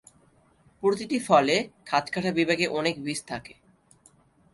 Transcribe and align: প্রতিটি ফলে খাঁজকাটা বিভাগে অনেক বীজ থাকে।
প্রতিটি 0.83 1.17
ফলে 1.19 1.55
খাঁজকাটা 1.85 2.31
বিভাগে 2.31 2.65
অনেক 2.69 2.95
বীজ 3.03 3.19
থাকে। 3.27 3.53